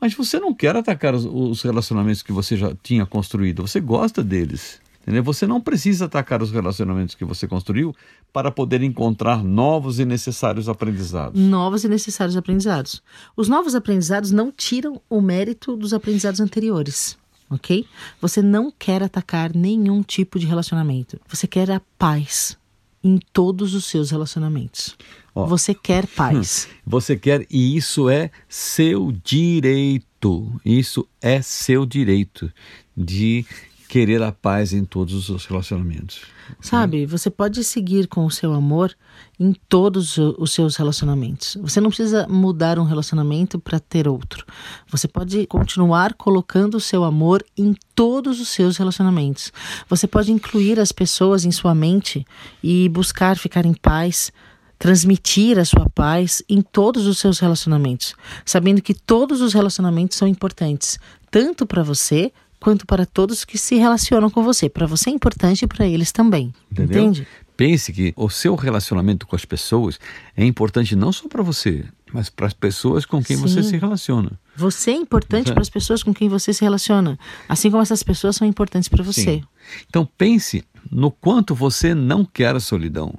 mas 0.00 0.14
você 0.14 0.40
não 0.40 0.54
quer 0.54 0.74
atacar 0.74 1.14
os, 1.14 1.26
os 1.26 1.60
relacionamentos 1.62 2.22
que 2.22 2.32
você 2.32 2.56
já 2.56 2.74
tinha 2.82 3.04
construído, 3.04 3.66
você 3.66 3.78
gosta 3.78 4.24
deles. 4.24 4.80
Entendeu? 5.10 5.24
Você 5.24 5.44
não 5.44 5.60
precisa 5.60 6.04
atacar 6.04 6.40
os 6.40 6.52
relacionamentos 6.52 7.16
que 7.16 7.24
você 7.24 7.48
construiu 7.48 7.92
para 8.32 8.48
poder 8.52 8.80
encontrar 8.80 9.42
novos 9.42 9.98
e 9.98 10.04
necessários 10.04 10.68
aprendizados. 10.68 11.40
Novos 11.40 11.82
e 11.82 11.88
necessários 11.88 12.36
aprendizados. 12.36 13.02
Os 13.36 13.48
novos 13.48 13.74
aprendizados 13.74 14.30
não 14.30 14.52
tiram 14.52 15.02
o 15.10 15.20
mérito 15.20 15.76
dos 15.76 15.92
aprendizados 15.92 16.38
anteriores. 16.38 17.18
Ok? 17.50 17.84
Você 18.20 18.40
não 18.40 18.70
quer 18.70 19.02
atacar 19.02 19.52
nenhum 19.52 20.00
tipo 20.00 20.38
de 20.38 20.46
relacionamento. 20.46 21.20
Você 21.28 21.48
quer 21.48 21.68
a 21.72 21.82
paz. 21.98 22.56
em 23.02 23.18
todos 23.32 23.74
os 23.74 23.86
seus 23.86 24.10
relacionamentos. 24.12 24.96
Ó. 25.34 25.46
Você 25.46 25.74
quer 25.74 26.06
paz. 26.06 26.68
Você 26.86 27.16
quer, 27.16 27.46
e 27.50 27.74
isso 27.74 28.10
é 28.10 28.30
seu 28.48 29.10
direito. 29.24 30.52
Isso 30.64 31.08
é 31.20 31.40
seu 31.40 31.86
direito 31.86 32.52
de 32.96 33.46
querer 33.90 34.22
a 34.22 34.30
paz 34.30 34.72
em 34.72 34.84
todos 34.84 35.14
os 35.14 35.26
seus 35.26 35.46
relacionamentos. 35.46 36.20
Sabe, 36.60 37.06
você 37.06 37.28
pode 37.28 37.64
seguir 37.64 38.06
com 38.06 38.24
o 38.24 38.30
seu 38.30 38.52
amor 38.52 38.96
em 39.38 39.52
todos 39.68 40.16
os 40.16 40.52
seus 40.52 40.76
relacionamentos. 40.76 41.58
Você 41.60 41.80
não 41.80 41.90
precisa 41.90 42.24
mudar 42.28 42.78
um 42.78 42.84
relacionamento 42.84 43.58
para 43.58 43.80
ter 43.80 44.06
outro. 44.06 44.46
Você 44.88 45.08
pode 45.08 45.44
continuar 45.48 46.14
colocando 46.14 46.76
o 46.76 46.80
seu 46.80 47.02
amor 47.02 47.44
em 47.58 47.74
todos 47.92 48.40
os 48.40 48.50
seus 48.50 48.76
relacionamentos. 48.76 49.52
Você 49.88 50.06
pode 50.06 50.30
incluir 50.30 50.78
as 50.78 50.92
pessoas 50.92 51.44
em 51.44 51.50
sua 51.50 51.74
mente 51.74 52.24
e 52.62 52.88
buscar 52.90 53.36
ficar 53.36 53.66
em 53.66 53.74
paz. 53.74 54.30
Transmitir 54.78 55.58
a 55.58 55.64
sua 55.66 55.90
paz 55.90 56.42
em 56.48 56.62
todos 56.62 57.06
os 57.06 57.18
seus 57.18 57.38
relacionamentos, 57.38 58.14
sabendo 58.46 58.80
que 58.80 58.94
todos 58.94 59.42
os 59.42 59.52
relacionamentos 59.52 60.16
são 60.16 60.26
importantes, 60.26 60.98
tanto 61.30 61.66
para 61.66 61.82
você 61.82 62.32
quanto 62.60 62.86
para 62.86 63.06
todos 63.06 63.44
que 63.44 63.56
se 63.56 63.76
relacionam 63.76 64.30
com 64.30 64.42
você. 64.42 64.68
Para 64.68 64.86
você 64.86 65.10
é 65.10 65.12
importante 65.12 65.62
e 65.62 65.66
para 65.66 65.86
eles 65.86 66.12
também. 66.12 66.52
Entendeu? 66.70 67.02
Entende? 67.02 67.26
Pense 67.56 67.92
que 67.92 68.12
o 68.16 68.28
seu 68.30 68.54
relacionamento 68.54 69.26
com 69.26 69.34
as 69.34 69.44
pessoas 69.44 69.98
é 70.36 70.44
importante 70.44 70.94
não 70.94 71.12
só 71.12 71.28
para 71.28 71.42
você, 71.42 71.84
mas 72.12 72.30
para 72.30 72.46
as 72.46 72.54
pessoas 72.54 73.04
com 73.04 73.22
quem 73.22 73.36
você 73.36 73.62
Sim. 73.62 73.70
se 73.70 73.76
relaciona. 73.76 74.32
Você 74.56 74.90
é 74.92 74.94
importante 74.94 75.52
para 75.52 75.60
as 75.60 75.68
pessoas 75.68 76.02
com 76.02 76.14
quem 76.14 76.28
você 76.28 76.52
se 76.52 76.62
relaciona, 76.62 77.18
assim 77.48 77.70
como 77.70 77.82
essas 77.82 78.02
pessoas 78.02 78.36
são 78.36 78.46
importantes 78.46 78.88
para 78.88 79.02
você. 79.02 79.22
Sim. 79.22 79.44
Então 79.88 80.08
pense 80.16 80.64
no 80.90 81.10
quanto 81.10 81.54
você 81.54 81.94
não 81.94 82.24
quer 82.24 82.56
a 82.56 82.60
solidão. 82.60 83.14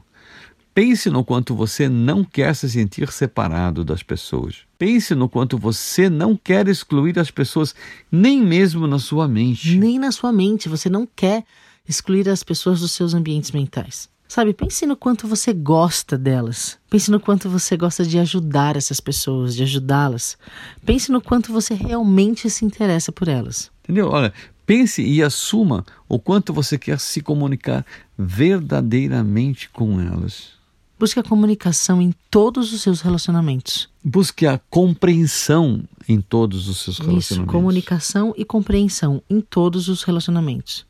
Pense 0.73 1.09
no 1.09 1.25
quanto 1.25 1.53
você 1.53 1.89
não 1.89 2.23
quer 2.23 2.55
se 2.55 2.69
sentir 2.69 3.11
separado 3.11 3.83
das 3.83 4.01
pessoas. 4.01 4.59
Pense 4.77 5.13
no 5.13 5.27
quanto 5.27 5.57
você 5.57 6.09
não 6.09 6.37
quer 6.37 6.65
excluir 6.69 7.19
as 7.19 7.29
pessoas, 7.29 7.75
nem 8.09 8.41
mesmo 8.41 8.87
na 8.87 8.97
sua 8.97 9.27
mente. 9.27 9.77
Nem 9.77 9.99
na 9.99 10.13
sua 10.13 10.31
mente, 10.31 10.69
você 10.69 10.89
não 10.89 11.05
quer 11.13 11.43
excluir 11.85 12.29
as 12.29 12.41
pessoas 12.41 12.79
dos 12.79 12.91
seus 12.91 13.13
ambientes 13.13 13.51
mentais. 13.51 14.09
Sabe, 14.29 14.53
pense 14.53 14.85
no 14.85 14.95
quanto 14.95 15.27
você 15.27 15.51
gosta 15.51 16.17
delas. 16.17 16.79
Pense 16.89 17.11
no 17.11 17.19
quanto 17.19 17.49
você 17.49 17.75
gosta 17.75 18.05
de 18.05 18.17
ajudar 18.17 18.77
essas 18.77 19.01
pessoas, 19.01 19.53
de 19.53 19.63
ajudá-las. 19.63 20.37
Pense 20.85 21.11
no 21.11 21.19
quanto 21.19 21.51
você 21.51 21.73
realmente 21.73 22.49
se 22.49 22.63
interessa 22.63 23.11
por 23.11 23.27
elas. 23.27 23.69
Entendeu? 23.83 24.07
Olha, 24.07 24.31
pense 24.65 25.03
e 25.03 25.21
assuma 25.21 25.83
o 26.07 26.17
quanto 26.17 26.53
você 26.53 26.77
quer 26.77 26.97
se 26.97 27.19
comunicar 27.19 27.85
verdadeiramente 28.17 29.69
com 29.69 29.99
elas. 29.99 30.60
Busque 31.01 31.19
a 31.19 31.23
comunicação 31.23 31.99
em 31.99 32.13
todos 32.29 32.71
os 32.71 32.83
seus 32.83 33.01
relacionamentos. 33.01 33.89
Busque 34.03 34.45
a 34.45 34.59
compreensão 34.69 35.83
em 36.07 36.21
todos 36.21 36.67
os 36.67 36.77
seus 36.77 36.97
Isso, 36.97 37.07
relacionamentos. 37.07 37.51
comunicação 37.51 38.35
e 38.37 38.45
compreensão 38.45 39.23
em 39.27 39.41
todos 39.41 39.87
os 39.87 40.03
relacionamentos. 40.03 40.85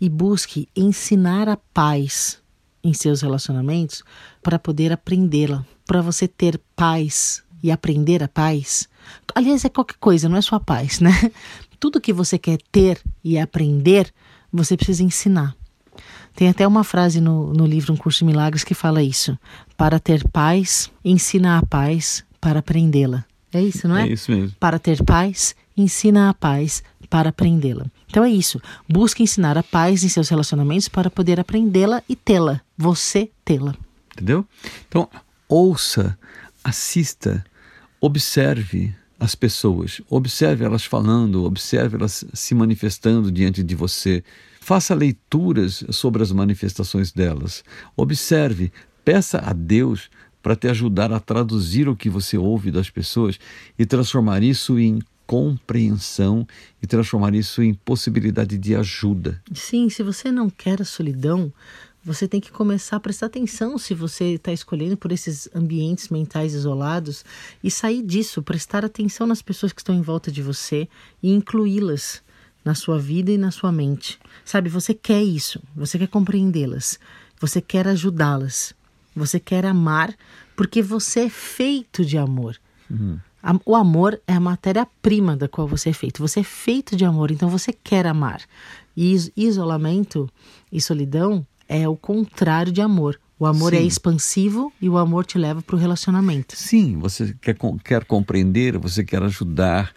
E 0.00 0.08
busque 0.08 0.66
ensinar 0.74 1.46
a 1.46 1.58
paz 1.58 2.38
em 2.82 2.94
seus 2.94 3.20
relacionamentos 3.20 4.02
para 4.42 4.58
poder 4.58 4.94
aprendê-la. 4.94 5.62
Para 5.84 6.00
você 6.00 6.26
ter 6.26 6.58
paz 6.74 7.42
e 7.62 7.70
aprender 7.70 8.22
a 8.22 8.28
paz. 8.28 8.88
Aliás, 9.34 9.62
é 9.66 9.68
qualquer 9.68 9.98
coisa, 10.00 10.26
não 10.26 10.38
é 10.38 10.40
só 10.40 10.56
a 10.56 10.60
paz, 10.60 11.00
né? 11.00 11.12
Tudo 11.78 12.00
que 12.00 12.14
você 12.14 12.38
quer 12.38 12.58
ter 12.72 12.98
e 13.22 13.38
aprender, 13.38 14.10
você 14.50 14.74
precisa 14.74 15.02
ensinar. 15.02 15.54
Tem 16.40 16.48
até 16.48 16.66
uma 16.66 16.82
frase 16.82 17.20
no, 17.20 17.52
no 17.52 17.66
livro 17.66 17.92
Um 17.92 17.98
Curso 17.98 18.20
de 18.20 18.24
Milagres 18.24 18.64
que 18.64 18.72
fala 18.72 19.02
isso. 19.02 19.38
Para 19.76 20.00
ter 20.00 20.26
paz, 20.30 20.90
ensina 21.04 21.58
a 21.58 21.66
paz 21.66 22.24
para 22.40 22.60
aprendê-la. 22.60 23.26
É 23.52 23.60
isso, 23.60 23.86
não 23.86 23.94
é? 23.94 24.08
É 24.08 24.12
isso 24.14 24.32
mesmo. 24.32 24.56
Para 24.58 24.78
ter 24.78 25.04
paz, 25.04 25.54
ensina 25.76 26.30
a 26.30 26.32
paz 26.32 26.82
para 27.10 27.28
aprendê-la. 27.28 27.84
Então 28.08 28.24
é 28.24 28.30
isso. 28.30 28.58
Busque 28.88 29.22
ensinar 29.22 29.58
a 29.58 29.62
paz 29.62 30.02
em 30.02 30.08
seus 30.08 30.30
relacionamentos 30.30 30.88
para 30.88 31.10
poder 31.10 31.38
aprendê-la 31.38 32.02
e 32.08 32.16
tê-la. 32.16 32.62
Você 32.74 33.30
tê-la. 33.44 33.74
Entendeu? 34.14 34.46
Então, 34.88 35.10
ouça, 35.46 36.18
assista, 36.64 37.44
observe 38.00 38.94
as 39.20 39.34
pessoas, 39.34 40.00
observe 40.08 40.64
elas 40.64 40.84
falando, 40.84 41.44
observe 41.44 41.96
elas 41.96 42.24
se 42.32 42.54
manifestando 42.54 43.30
diante 43.30 43.62
de 43.62 43.74
você. 43.74 44.24
Faça 44.60 44.94
leituras 44.94 45.84
sobre 45.90 46.22
as 46.22 46.32
manifestações 46.32 47.12
delas. 47.12 47.62
Observe, 47.94 48.72
peça 49.04 49.38
a 49.38 49.52
Deus 49.52 50.08
para 50.42 50.56
te 50.56 50.68
ajudar 50.68 51.12
a 51.12 51.20
traduzir 51.20 51.86
o 51.86 51.94
que 51.94 52.08
você 52.08 52.38
ouve 52.38 52.70
das 52.70 52.88
pessoas 52.88 53.38
e 53.78 53.84
transformar 53.84 54.42
isso 54.42 54.78
em 54.78 55.00
compreensão 55.26 56.46
e 56.82 56.86
transformar 56.86 57.34
isso 57.34 57.62
em 57.62 57.74
possibilidade 57.74 58.56
de 58.56 58.74
ajuda. 58.74 59.40
Sim, 59.52 59.88
se 59.90 60.02
você 60.02 60.32
não 60.32 60.48
quer 60.48 60.80
a 60.80 60.84
solidão, 60.84 61.52
você 62.04 62.26
tem 62.26 62.40
que 62.40 62.50
começar 62.50 62.96
a 62.96 63.00
prestar 63.00 63.26
atenção 63.26 63.76
se 63.76 63.94
você 63.94 64.34
está 64.34 64.52
escolhendo 64.52 64.96
por 64.96 65.12
esses 65.12 65.48
ambientes 65.54 66.08
mentais 66.08 66.54
isolados 66.54 67.24
e 67.62 67.70
sair 67.70 68.02
disso, 68.02 68.42
prestar 68.42 68.84
atenção 68.84 69.26
nas 69.26 69.42
pessoas 69.42 69.72
que 69.72 69.80
estão 69.80 69.94
em 69.94 70.00
volta 70.00 70.30
de 70.32 70.42
você 70.42 70.88
e 71.22 71.30
incluí-las 71.32 72.22
na 72.64 72.74
sua 72.74 72.98
vida 72.98 73.30
e 73.30 73.38
na 73.38 73.50
sua 73.50 73.70
mente. 73.72 74.18
Sabe, 74.44 74.68
você 74.68 74.94
quer 74.94 75.22
isso, 75.22 75.60
você 75.76 75.98
quer 75.98 76.08
compreendê-las, 76.08 76.98
você 77.40 77.60
quer 77.60 77.86
ajudá-las, 77.88 78.74
você 79.14 79.38
quer 79.40 79.64
amar, 79.66 80.14
porque 80.56 80.82
você 80.82 81.20
é 81.20 81.28
feito 81.30 82.04
de 82.04 82.16
amor. 82.18 82.56
A- 83.42 83.58
O 83.64 83.74
amor 83.74 84.20
é 84.26 84.34
a 84.34 84.40
matéria-prima 84.40 85.36
da 85.36 85.48
qual 85.48 85.66
você 85.66 85.88
é 85.90 85.92
feito. 85.92 86.18
Você 86.20 86.40
é 86.40 86.44
feito 86.44 86.94
de 86.96 87.04
amor, 87.04 87.30
então 87.30 87.48
você 87.48 87.72
quer 87.72 88.06
amar. 88.06 88.42
E 88.96 89.12
is- 89.14 89.30
isolamento 89.36 90.28
e 90.70 90.80
solidão 90.80 91.46
é 91.70 91.88
o 91.88 91.96
contrário 91.96 92.72
de 92.72 92.82
amor. 92.82 93.18
O 93.38 93.46
amor 93.46 93.72
é 93.72 93.78
Sim. 93.78 93.86
expansivo 93.86 94.72
e 94.82 94.88
o 94.88 94.98
amor 94.98 95.24
te 95.24 95.38
leva 95.38 95.62
para 95.62 95.76
o 95.76 95.78
relacionamento. 95.78 96.56
Sim, 96.56 96.98
você 96.98 97.34
quer, 97.40 97.56
quer 97.82 98.04
compreender, 98.04 98.76
você 98.76 99.04
quer 99.04 99.22
ajudar, 99.22 99.94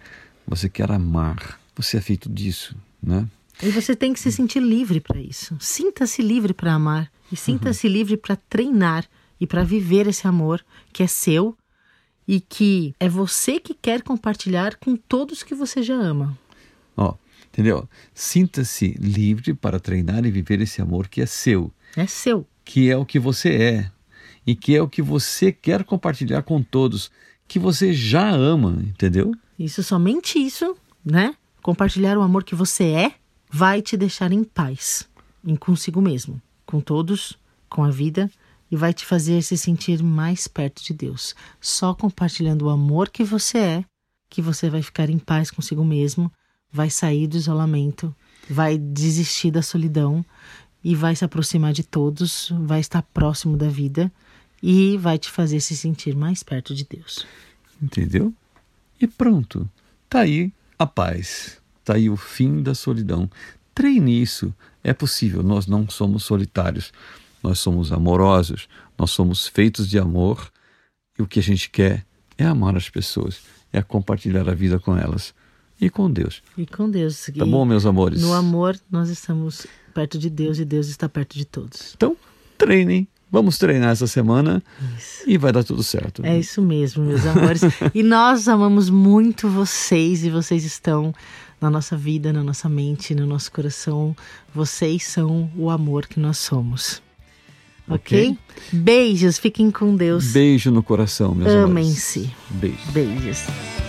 você 0.48 0.70
quer 0.70 0.92
amar. 0.92 1.60
Você 1.76 1.98
é 1.98 2.02
feito 2.02 2.30
disso, 2.30 2.76
né? 3.02 3.28
E 3.62 3.70
você 3.70 3.96
tem 3.96 4.14
que 4.14 4.20
se 4.20 4.32
sentir 4.32 4.62
livre 4.62 5.02
para 5.02 5.20
isso. 5.20 5.58
Sinta-se 5.60 6.22
livre 6.22 6.54
para 6.54 6.74
amar 6.74 7.12
e 7.32 7.36
sinta-se 7.36 7.88
livre 7.88 8.18
para 8.18 8.36
treinar 8.36 9.06
e 9.40 9.48
para 9.48 9.64
viver 9.64 10.08
esse 10.08 10.28
amor 10.28 10.64
que 10.94 11.02
é 11.02 11.08
seu 11.08 11.58
e 12.28 12.40
que 12.40 12.94
é 13.00 13.10
você 13.10 13.60
que 13.60 13.74
quer 13.74 14.04
compartilhar 14.04 14.76
com 14.76 14.96
todos 14.96 15.44
que 15.44 15.56
você 15.56 15.82
já 15.82 15.96
ama. 15.96 16.38
Entendeu? 17.54 17.88
Sinta-se 18.16 18.96
livre 19.00 19.54
para 19.54 19.80
treinar 19.80 20.26
e 20.26 20.32
viver 20.32 20.60
esse 20.60 20.82
amor 20.82 21.08
que 21.08 21.22
é 21.22 21.26
seu, 21.28 21.72
É 21.96 22.08
seu. 22.08 22.48
que 22.66 22.90
é 22.90 22.98
o 22.98 23.06
que 23.06 23.20
você 23.20 23.50
é 23.54 23.92
e 24.46 24.56
que 24.56 24.76
é 24.76 24.82
o 24.82 24.90
que 24.90 25.04
você 25.04 25.52
quer 25.52 25.84
compartilhar 25.84 26.42
com 26.42 26.64
todos, 26.64 27.12
que 27.48 27.60
você 27.60 27.94
já 27.94 28.28
ama, 28.32 28.82
entendeu? 28.84 29.32
Isso, 29.60 29.84
somente 29.84 30.40
isso, 30.40 30.76
né? 31.06 31.36
Compartilhar 31.62 32.18
o 32.18 32.24
amor 32.24 32.44
que 32.44 32.56
você 32.56 32.86
é 32.86 33.14
vai 33.52 33.84
te 33.84 33.96
deixar 33.96 34.32
em 34.32 34.44
paz, 34.44 35.08
em 35.46 35.56
consigo 35.56 36.02
mesmo, 36.02 36.42
com 36.66 36.82
todos, 36.82 37.38
com 37.70 37.84
a 37.84 37.92
vida 37.92 38.32
e 38.72 38.76
vai 38.76 38.96
te 38.96 39.06
fazer 39.06 39.44
se 39.44 39.56
sentir 39.60 40.02
mais 40.02 40.48
perto 40.48 40.84
de 40.84 40.92
Deus. 40.92 41.36
Só 41.62 41.94
compartilhando 41.94 42.64
o 42.64 42.70
amor 42.72 43.10
que 43.10 43.24
você 43.24 43.60
é, 43.60 43.86
que 44.28 44.42
você 44.42 44.72
vai 44.72 44.82
ficar 44.82 45.08
em 45.08 45.20
paz 45.20 45.52
consigo 45.52 45.86
mesmo, 45.86 46.32
vai 46.74 46.90
sair 46.90 47.28
do 47.28 47.38
isolamento, 47.38 48.14
vai 48.50 48.80
desistir 48.80 49.52
da 49.52 49.62
solidão 49.62 50.26
e 50.84 50.96
vai 50.96 51.16
se 51.16 51.24
aproximar 51.24 51.72
de 51.72 51.84
todos, 51.84 52.52
vai 52.66 52.80
estar 52.80 53.04
próximo 53.04 53.56
da 53.56 53.70
vida 53.70 54.12
e 54.62 54.98
vai 54.98 55.20
te 55.20 55.30
fazer 55.30 55.60
se 55.60 55.78
sentir 55.78 56.16
mais 56.16 56.42
perto 56.42 56.74
de 56.74 56.84
Deus. 56.84 57.28
Entendeu? 57.82 58.34
E 59.00 59.06
pronto. 59.06 59.70
Tá 60.10 60.22
aí 60.22 60.52
a 60.80 60.88
paz. 60.88 61.62
Tá 61.86 61.96
aí 61.96 62.10
o 62.10 62.18
fim 62.18 62.64
da 62.64 62.74
solidão. 62.74 63.30
Treine 63.76 64.22
isso. 64.22 64.54
É 64.84 64.94
possível. 64.94 65.44
Nós 65.44 65.68
não 65.68 65.88
somos 65.88 66.24
solitários. 66.24 66.92
Nós 67.42 67.60
somos 67.60 67.92
amorosos. 67.92 68.68
Nós 68.98 69.12
somos 69.12 69.48
feitos 69.48 69.88
de 69.88 70.00
amor. 70.00 70.52
E 71.18 71.22
o 71.22 71.28
que 71.28 71.40
a 71.40 71.44
gente 71.44 71.70
quer 71.70 72.06
é 72.38 72.46
amar 72.46 72.76
as 72.76 72.90
pessoas. 72.90 73.42
É 73.72 73.82
compartilhar 73.82 74.50
a 74.50 74.54
vida 74.54 74.80
com 74.80 74.98
elas. 74.98 75.34
E 75.84 75.90
com 75.90 76.10
Deus. 76.10 76.42
E 76.58 76.66
com 76.66 76.90
Deus. 76.90 77.30
Tá 77.38 77.46
bom, 77.46 77.66
meus 77.66 77.86
amores? 77.86 78.22
No 78.22 78.32
amor, 78.32 78.80
nós 78.90 79.10
estamos 79.10 79.68
perto 79.94 80.18
de 80.18 80.30
Deus 80.30 80.58
e 80.58 80.64
Deus 80.64 80.88
está 80.88 81.10
perto 81.10 81.38
de 81.38 81.44
todos. 81.44 81.94
Então, 81.98 82.16
treinem. 82.58 83.06
Vamos 83.30 83.58
treinar 83.58 83.90
essa 83.90 84.06
semana 84.06 84.64
Isso. 84.98 85.24
e 85.28 85.38
vai 85.40 85.52
dar 85.52 85.64
tudo 85.64 85.84
certo. 85.84 86.24
É 86.24 86.38
isso 86.38 86.62
mesmo, 86.62 87.04
meus 87.04 87.26
amores. 87.26 87.64
e 87.94 88.02
nós 88.04 88.48
amamos 88.48 88.90
muito 88.92 89.50
vocês 89.50 90.24
e 90.24 90.30
vocês 90.30 90.64
estão 90.64 91.14
na 91.60 91.70
nossa 91.70 91.98
vida, 91.98 92.32
na 92.32 92.44
nossa 92.44 92.70
mente, 92.70 93.14
no 93.14 93.26
nosso 93.26 93.52
coração. 93.52 94.16
Vocês 94.54 95.04
são 95.04 95.52
o 95.58 95.70
amor 95.70 96.06
que 96.08 96.20
nós 96.20 96.38
somos. 96.38 97.02
ok? 97.90 98.38
Beijos, 98.72 99.38
fiquem 99.38 99.70
com 99.70 99.96
Deus. 99.96 100.32
Beijo 100.32 100.72
no 100.72 100.84
coração, 100.84 101.36
meus 101.36 101.50
amores. 101.50 101.72
Amem-se. 101.72 102.32
Beijo. 102.52 102.92
Beijos. 102.94 103.83